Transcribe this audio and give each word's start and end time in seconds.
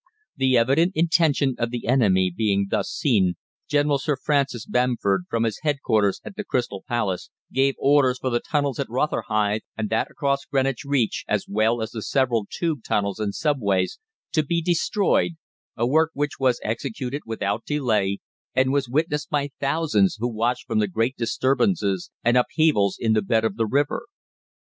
The 0.35 0.57
evident 0.57 0.93
intention 0.95 1.53
of 1.59 1.69
the 1.69 1.85
enemy 1.85 2.33
being 2.35 2.65
thus 2.71 2.89
seen, 2.89 3.35
General 3.67 3.99
Sir 3.99 4.15
Francis 4.15 4.65
Bamford, 4.65 5.25
from 5.29 5.43
his 5.43 5.59
headquarters 5.61 6.19
at 6.25 6.35
the 6.35 6.43
Crystal 6.43 6.83
Palace, 6.87 7.29
gave 7.53 7.75
orders 7.77 8.17
for 8.17 8.31
the 8.31 8.39
tunnels 8.39 8.79
at 8.79 8.89
Rotherhithe 8.89 9.61
and 9.77 9.91
that 9.91 10.09
across 10.09 10.43
Greenwich 10.45 10.83
Reach, 10.85 11.23
as 11.27 11.45
well 11.47 11.83
as 11.83 11.91
the 11.91 12.01
several 12.01 12.47
"tube" 12.49 12.79
tunnels 12.83 13.19
and 13.19 13.35
subways, 13.35 13.99
to 14.31 14.41
be 14.43 14.59
destroyed, 14.59 15.33
a 15.77 15.85
work 15.85 16.09
which 16.15 16.39
was 16.39 16.59
executed 16.63 17.21
without 17.27 17.63
delay, 17.63 18.17
and 18.55 18.73
was 18.73 18.89
witnessed 18.89 19.29
by 19.29 19.51
thousands, 19.59 20.15
who 20.19 20.35
watched 20.35 20.65
for 20.65 20.73
the 20.75 20.87
great 20.87 21.15
disturbances 21.15 22.09
and 22.23 22.37
upheavals 22.37 22.97
in 22.99 23.13
the 23.13 23.21
bed 23.21 23.45
of 23.45 23.55
the 23.55 23.67
river. 23.67 24.05